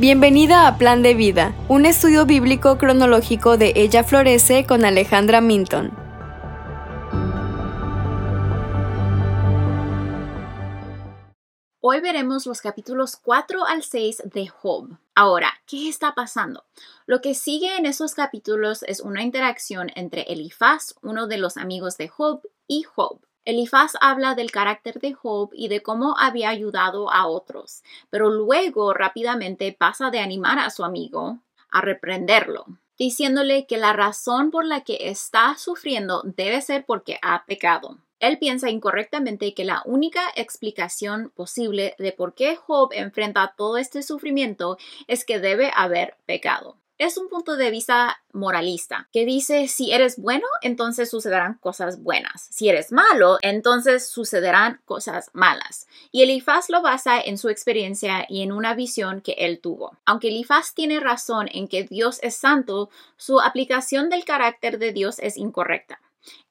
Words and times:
Bienvenida 0.00 0.66
a 0.66 0.78
Plan 0.78 1.02
de 1.02 1.12
Vida, 1.12 1.54
un 1.68 1.84
estudio 1.84 2.24
bíblico 2.24 2.78
cronológico 2.78 3.58
de 3.58 3.74
Ella 3.76 4.02
Florece 4.02 4.64
con 4.64 4.86
Alejandra 4.86 5.42
Minton. 5.42 5.90
Hoy 11.80 12.00
veremos 12.00 12.46
los 12.46 12.62
capítulos 12.62 13.16
4 13.16 13.66
al 13.66 13.82
6 13.82 14.22
de 14.32 14.48
Job. 14.48 14.88
Ahora, 15.14 15.52
¿qué 15.66 15.90
está 15.90 16.14
pasando? 16.14 16.64
Lo 17.04 17.20
que 17.20 17.34
sigue 17.34 17.76
en 17.76 17.84
esos 17.84 18.14
capítulos 18.14 18.82
es 18.84 19.00
una 19.00 19.22
interacción 19.22 19.90
entre 19.96 20.22
Elifaz, 20.32 20.94
uno 21.02 21.26
de 21.26 21.36
los 21.36 21.58
amigos 21.58 21.98
de 21.98 22.08
Job, 22.08 22.40
y 22.66 22.84
Job. 22.84 23.20
Elifaz 23.46 23.92
habla 24.00 24.34
del 24.34 24.50
carácter 24.50 25.00
de 25.00 25.14
Job 25.14 25.50
y 25.54 25.68
de 25.68 25.82
cómo 25.82 26.14
había 26.18 26.50
ayudado 26.50 27.10
a 27.10 27.26
otros, 27.26 27.82
pero 28.10 28.28
luego 28.30 28.92
rápidamente 28.92 29.72
pasa 29.72 30.10
de 30.10 30.20
animar 30.20 30.58
a 30.58 30.68
su 30.68 30.84
amigo 30.84 31.38
a 31.70 31.80
reprenderlo, 31.80 32.66
diciéndole 32.98 33.66
que 33.66 33.78
la 33.78 33.94
razón 33.94 34.50
por 34.50 34.66
la 34.66 34.82
que 34.82 35.08
está 35.08 35.56
sufriendo 35.56 36.22
debe 36.24 36.60
ser 36.60 36.84
porque 36.84 37.18
ha 37.22 37.46
pecado. 37.46 37.96
Él 38.18 38.38
piensa 38.38 38.68
incorrectamente 38.68 39.54
que 39.54 39.64
la 39.64 39.82
única 39.86 40.20
explicación 40.36 41.32
posible 41.34 41.94
de 41.98 42.12
por 42.12 42.34
qué 42.34 42.56
Job 42.56 42.90
enfrenta 42.92 43.54
todo 43.56 43.78
este 43.78 44.02
sufrimiento 44.02 44.76
es 45.06 45.24
que 45.24 45.40
debe 45.40 45.72
haber 45.74 46.18
pecado 46.26 46.79
es 47.00 47.16
un 47.16 47.30
punto 47.30 47.56
de 47.56 47.70
vista 47.70 48.20
moralista 48.34 49.08
que 49.10 49.24
dice 49.24 49.68
si 49.68 49.90
eres 49.90 50.18
bueno, 50.18 50.46
entonces 50.60 51.08
sucederán 51.08 51.54
cosas 51.54 52.02
buenas. 52.02 52.46
Si 52.50 52.68
eres 52.68 52.92
malo, 52.92 53.38
entonces 53.40 54.06
sucederán 54.06 54.82
cosas 54.84 55.30
malas. 55.32 55.88
Y 56.12 56.22
Elifaz 56.22 56.68
lo 56.68 56.82
basa 56.82 57.18
en 57.18 57.38
su 57.38 57.48
experiencia 57.48 58.26
y 58.28 58.42
en 58.42 58.52
una 58.52 58.74
visión 58.74 59.22
que 59.22 59.32
él 59.38 59.60
tuvo. 59.60 59.96
Aunque 60.04 60.28
Elifaz 60.28 60.74
tiene 60.74 61.00
razón 61.00 61.48
en 61.50 61.68
que 61.68 61.84
Dios 61.84 62.18
es 62.22 62.36
santo, 62.36 62.90
su 63.16 63.40
aplicación 63.40 64.10
del 64.10 64.26
carácter 64.26 64.78
de 64.78 64.92
Dios 64.92 65.18
es 65.20 65.38
incorrecta. 65.38 66.00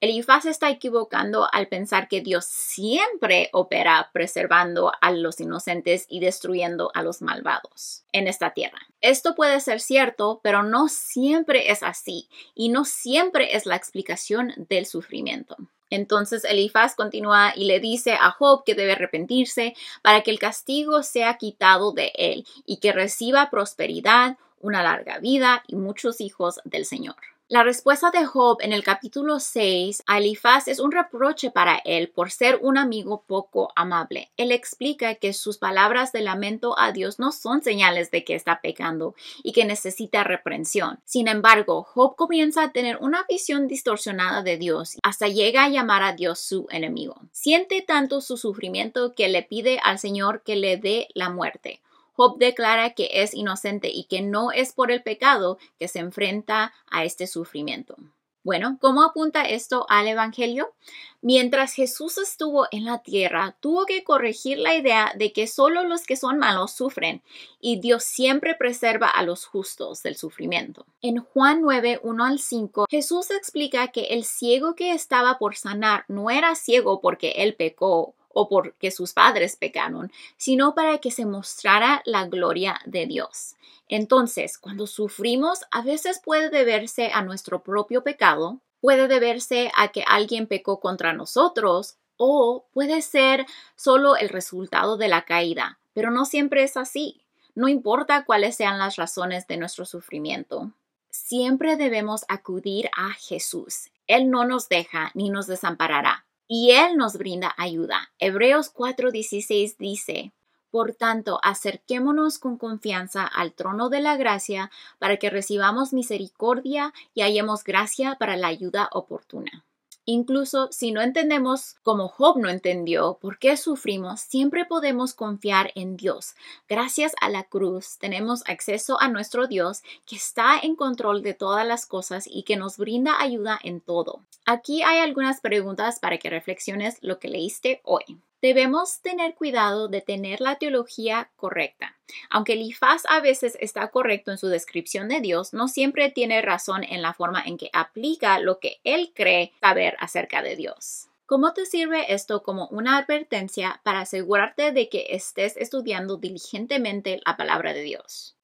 Elifaz 0.02 0.45
está 0.45 0.70
equivocando 0.70 1.48
al 1.52 1.67
pensar 1.67 2.08
que 2.08 2.22
Dios 2.22 2.45
siempre 2.45 3.50
opera 3.52 4.09
preservando 4.14 4.92
a 5.02 5.11
los 5.11 5.39
inocentes 5.39 6.06
y 6.09 6.20
destruyendo 6.20 6.92
a 6.94 7.03
los 7.03 7.22
malvados 7.22 8.03
en 8.11 8.28
esta 8.28 8.52
tierra. 8.52 8.80
Esto 9.02 9.36
puede 9.36 9.59
ser 9.59 9.80
cierto, 9.80 10.39
pero 10.44 10.64
no 10.64 10.88
siempre 10.88 11.72
es 11.72 11.84
así 11.84 12.30
y 12.56 12.70
no 12.70 12.86
siempre 12.86 13.56
es 13.56 13.66
la 13.66 13.76
explicación 13.76 14.53
del 14.70 14.86
sufrimiento. 14.86 15.58
Entonces 15.89 16.44
Elifaz 16.45 16.95
continúa 16.95 17.54
y 17.56 17.66
le 17.66 17.80
dice 17.80 18.14
a 18.14 18.31
Job 18.31 18.64
que 18.64 18.76
debe 18.76 18.94
arrepentirse 18.94 19.73
para 20.02 20.22
que 20.22 20.31
el 20.31 20.39
castigo 20.39 21.04
sea 21.04 21.38
quitado 21.38 21.94
de 21.94 22.11
él 22.16 22.45
y 22.66 22.78
que 22.78 22.92
reciba 22.92 23.50
prosperidad, 23.50 24.38
una 24.61 24.83
larga 24.83 25.20
vida 25.20 25.64
y 25.67 25.76
muchos 25.76 26.22
hijos 26.22 26.59
del 26.64 26.86
Señor. 26.86 27.16
La 27.52 27.64
respuesta 27.64 28.11
de 28.11 28.28
Job 28.28 28.59
en 28.61 28.73
el 28.73 28.83
capítulo 28.83 29.39
6 29.39 30.03
a 30.05 30.19
Elifaz 30.19 30.67
es 30.67 30.80
un 30.80 30.92
reproche 30.92 31.50
para 31.50 31.81
él 31.83 32.09
por 32.09 32.30
ser 32.30 32.59
un 32.61 32.78
amigo 32.78 33.23
poco 33.25 33.73
amable. 33.75 34.30
Él 34.38 34.52
explica 34.52 35.16
que 35.16 35.33
sus 35.33 35.58
palabras 35.58 36.11
de 36.11 36.22
lamento 36.22 36.77
a 36.77 36.92
Dios 36.92 37.17
no 37.17 37.31
son 37.31 37.64
señales 37.64 38.11
de 38.11 38.23
que 38.23 38.36
está 38.36 38.61
pecando 38.61 39.16
y 39.42 39.53
que 39.53 39.66
necesita 39.66 40.23
reprensión. 40.23 41.00
Sin 41.05 41.27
embargo, 41.27 41.81
Job 41.81 42.16
comienza 42.16 42.61
a 42.61 42.72
tener 42.72 42.97
una 42.97 43.25
visión 43.27 43.67
distorsionada 43.67 44.44
de 44.44 44.58
Dios 44.58 45.00
hasta 45.02 45.27
llega 45.27 45.64
a 45.64 45.70
llamar 45.70 46.03
a 46.03 46.14
Dios 46.14 46.39
su 46.39 46.67
enemigo. 46.70 47.20
Siente 47.31 47.81
tanto 47.81 48.22
su 48.22 48.38
sufrimiento 48.38 49.16
que 49.16 49.27
le 49.27 49.42
pide 49.42 49.80
al 49.83 49.97
Señor 49.97 50.44
que 50.44 50.55
le 50.55 50.77
dé 50.77 51.08
la 51.16 51.31
muerte. 51.31 51.81
Job 52.20 52.38
declara 52.38 52.89
que 52.89 53.09
es 53.14 53.34
inocente 53.34 53.89
y 53.94 54.03
que 54.03 54.22
no 54.22 54.52
es 54.52 54.73
por 54.73 54.92
el 54.92 55.02
pecado 55.02 55.58
que 55.80 55.88
se 55.88 56.00
enfrenta 56.00 56.73
a 56.92 57.06
este 57.06 57.28
sufrimiento. 57.28 57.95
Bueno, 58.44 58.78
¿cómo 58.81 59.03
apunta 59.03 59.44
esto 59.44 59.86
al 59.88 60.06
Evangelio? 60.06 60.73
Mientras 61.21 61.71
Jesús 61.71 62.17
estuvo 62.17 62.67
en 62.71 62.83
la 62.83 63.04
tierra, 63.04 63.55
tuvo 63.61 63.86
que 63.86 64.04
corregir 64.04 64.58
la 64.58 64.76
idea 64.76 65.14
de 65.16 65.32
que 65.32 65.48
solo 65.48 65.86
los 65.86 66.05
que 66.05 66.17
son 66.17 66.39
malos 66.39 66.73
sufren 66.73 67.21
y 67.61 67.80
Dios 67.80 68.04
siempre 68.04 68.54
preserva 68.54 69.08
a 69.08 69.23
los 69.23 69.45
justos 69.45 70.04
del 70.04 70.17
sufrimiento. 70.17 70.86
En 71.02 71.20
Juan 71.20 71.61
9, 71.61 72.02
1 72.04 72.26
al 72.26 72.39
5, 72.39 72.88
Jesús 72.89 73.32
explica 73.32 73.94
que 73.94 74.08
el 74.08 74.26
ciego 74.26 74.76
que 74.76 74.92
estaba 74.92 75.38
por 75.38 75.55
sanar 75.55 76.04
no 76.10 76.30
era 76.30 76.55
ciego 76.55 76.99
porque 76.99 77.36
él 77.38 77.55
pecó 77.55 78.14
o 78.39 78.48
porque 78.48 78.89
sus 78.89 79.11
padres 79.11 79.58
pecaron, 79.58 80.14
sino 80.38 80.73
para 80.73 81.00
que 81.00 81.11
se 81.11 81.26
mostrara 81.26 82.02
la 82.05 82.26
gloria 82.26 82.80
de 82.86 83.05
Dios. 83.05 83.55
Entonces, 83.89 84.58
cuando 84.58 84.88
sufrimos, 84.88 85.66
a 85.72 85.82
veces 85.82 86.22
puede 86.23 86.50
deberse 86.50 87.11
a 87.14 87.22
nuestro 87.22 87.64
propio 87.64 88.02
pecado, 88.02 88.61
puede 88.80 89.10
deberse 89.10 89.72
a 89.76 89.89
que 89.89 90.05
alguien 90.08 90.48
pecó 90.48 90.80
contra 90.80 91.11
nosotros 91.11 91.98
o 92.16 92.66
puede 92.72 93.02
ser 93.02 93.45
solo 93.76 94.16
el 94.16 94.30
resultado 94.30 94.95
de 94.95 95.10
la 95.10 95.26
caída, 95.26 95.80
pero 95.94 96.10
no 96.10 96.23
siempre 96.23 96.64
es 96.64 96.77
así. 96.77 97.26
No 97.56 97.67
importa 97.67 98.23
cuáles 98.23 98.56
sean 98.56 98.80
las 98.80 98.95
razones 98.95 99.48
de 99.48 99.58
nuestro 99.58 99.83
sufrimiento. 99.83 100.71
Siempre 101.10 101.76
debemos 101.76 102.23
acudir 102.30 102.89
a 102.95 103.10
Jesús. 103.10 103.89
Él 104.08 104.30
no 104.30 104.45
nos 104.45 104.70
deja 104.70 105.11
ni 105.14 105.30
nos 105.30 105.45
desamparará 105.48 106.26
y 106.49 106.71
Él 106.71 106.98
nos 106.98 107.17
brinda 107.17 107.54
ayuda. 107.58 108.11
Hebreos 108.17 108.73
4:16 108.73 109.77
dice, 109.77 110.33
por 110.71 110.93
tanto, 110.95 111.39
acerquémonos 111.43 112.39
con 112.39 112.58
confianza 112.58 113.26
al 113.26 113.54
trono 113.54 113.89
de 113.89 114.02
la 114.02 114.17
gracia 114.17 114.71
para 114.98 115.17
que 115.17 115.30
recibamos 115.30 115.93
misericordia 115.93 116.93
y 117.14 117.21
hallemos 117.21 117.64
gracia 117.64 118.17
para 118.20 118.36
la 118.36 118.48
ayuda 118.48 118.89
oportuna. 118.92 119.64
Incluso 120.11 120.70
si 120.71 120.92
no 120.92 121.03
entendemos 121.03 121.75
como 121.83 122.08
Job 122.08 122.39
no 122.39 122.49
entendió 122.49 123.20
por 123.21 123.37
qué 123.37 123.55
sufrimos, 123.58 124.21
siempre 124.21 124.65
podemos 124.65 125.14
confiar 125.14 125.71
en 125.75 125.97
Dios. 125.97 126.33
Gracias 126.67 127.14
a 127.21 127.30
la 127.30 127.43
cruz 127.43 127.99
tenemos 127.99 128.42
acceso 128.47 129.00
a 129.00 129.07
nuestro 129.07 129.45
Dios 129.45 129.83
que 130.07 130.15
está 130.15 130.57
en 130.63 130.75
control 130.75 131.21
de 131.21 131.36
todas 131.36 131.63
las 131.63 131.86
cosas 131.86 132.25
y 132.27 132.42
que 132.42 132.56
nos 132.56 132.77
brinda 132.77 133.21
ayuda 133.21 133.59
en 133.62 133.81
todo. 133.81 134.24
Aquí 134.47 134.81
hay 134.81 134.97
algunas 134.97 135.42
preguntas 135.42 136.00
para 136.00 136.18
que 136.18 136.31
reflexiones 136.31 136.97
lo 137.01 137.19
que 137.19 137.27
leíste 137.27 137.80
hoy. 137.83 138.18
Debemos 138.42 139.01
tener 139.01 139.36
cuidado 139.36 139.89
de 139.89 140.00
tener 140.00 140.39
la 140.39 140.56
teología 140.56 141.30
correcta. 141.36 141.98
Aunque 142.30 142.54
Elifaz 142.54 143.04
a 143.10 143.19
veces 143.19 143.57
está 143.60 143.89
correcto 143.89 144.31
en 144.31 144.38
su 144.38 144.48
descripción 144.48 145.10
de 145.10 145.19
Dios, 145.19 145.54
no 145.54 145.68
siempre 145.68 146.10
tiene 146.10 146.42
razón 146.42 146.86
en 146.86 147.01
la 147.01 147.13
forma 147.13 147.44
en 147.45 147.57
que 147.57 147.69
aplica 147.74 148.39
lo 148.39 148.60
que 148.60 148.80
él 148.86 149.12
cree 149.13 149.51
saber 149.60 149.98
acerca 150.00 150.42
de 150.42 150.56
Dios. 150.56 151.10
¿Cómo 151.25 151.54
te 151.54 151.66
sirve 151.66 152.13
esto 152.13 152.42
como 152.42 152.68
una 152.69 152.98
advertencia 152.98 153.81
para 153.83 154.00
asegurarte 154.00 154.71
de 154.71 154.88
que 154.88 155.07
estés 155.10 155.57
estudiando 155.57 156.18
diligentemente 156.18 157.21
la 157.25 157.36
palabra 157.36 157.74
de 157.74 157.83
Dios? 157.83 158.38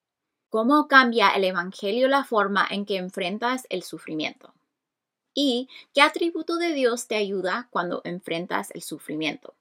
¿Cómo 0.50 0.86
cambia 0.88 1.30
el 1.30 1.44
Evangelio 1.44 2.06
la 2.06 2.22
forma 2.22 2.66
en 2.70 2.84
que 2.84 2.96
enfrentas 2.96 3.66
el 3.70 3.82
sufrimiento? 3.82 4.54
¿Y 5.34 5.68
qué 5.94 6.02
atributo 6.02 6.58
de 6.58 6.74
Dios 6.74 7.08
te 7.08 7.16
ayuda 7.16 7.68
cuando 7.70 8.02
enfrentas 8.04 8.70
el 8.72 8.82
sufrimiento? 8.82 9.54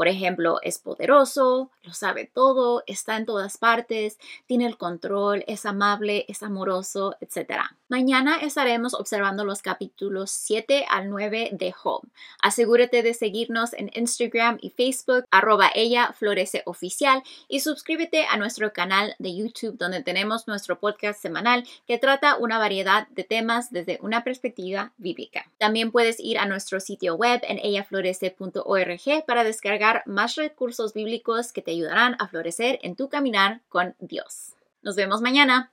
Por 0.00 0.08
ejemplo, 0.08 0.60
es 0.62 0.78
poderoso, 0.78 1.70
lo 1.82 1.92
sabe 1.92 2.24
todo, 2.24 2.82
está 2.86 3.18
en 3.18 3.26
todas 3.26 3.58
partes, 3.58 4.18
tiene 4.46 4.64
el 4.64 4.78
control, 4.78 5.44
es 5.46 5.66
amable, 5.66 6.24
es 6.26 6.42
amoroso, 6.42 7.16
etc. 7.20 7.76
Mañana 7.90 8.36
estaremos 8.36 8.94
observando 8.94 9.44
los 9.44 9.62
capítulos 9.62 10.30
7 10.30 10.86
al 10.88 11.10
9 11.10 11.48
de 11.50 11.72
Job. 11.72 12.02
Asegúrate 12.40 13.02
de 13.02 13.14
seguirnos 13.14 13.72
en 13.72 13.90
Instagram 13.92 14.58
y 14.60 14.70
Facebook, 14.70 15.24
arroba 15.32 15.72
ella 15.74 16.14
florece 16.16 16.62
oficial 16.66 17.24
y 17.48 17.58
suscríbete 17.58 18.26
a 18.26 18.36
nuestro 18.36 18.72
canal 18.72 19.16
de 19.18 19.34
YouTube 19.34 19.76
donde 19.76 20.04
tenemos 20.04 20.46
nuestro 20.46 20.78
podcast 20.78 21.20
semanal 21.20 21.66
que 21.88 21.98
trata 21.98 22.36
una 22.36 22.58
variedad 22.58 23.08
de 23.08 23.24
temas 23.24 23.72
desde 23.72 23.98
una 24.02 24.22
perspectiva 24.22 24.92
bíblica. 24.96 25.50
También 25.58 25.90
puedes 25.90 26.20
ir 26.20 26.38
a 26.38 26.46
nuestro 26.46 26.78
sitio 26.78 27.16
web 27.16 27.40
en 27.42 27.58
ellaflorece.org 27.58 29.26
para 29.26 29.42
descargar 29.42 30.04
más 30.06 30.36
recursos 30.36 30.94
bíblicos 30.94 31.52
que 31.52 31.60
te 31.60 31.72
ayudarán 31.72 32.14
a 32.20 32.28
florecer 32.28 32.78
en 32.82 32.94
tu 32.94 33.08
caminar 33.08 33.62
con 33.68 33.96
Dios. 33.98 34.52
Nos 34.80 34.94
vemos 34.94 35.22
mañana. 35.22 35.72